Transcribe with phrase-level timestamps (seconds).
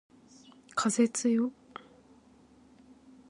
[0.73, 1.51] 風つよ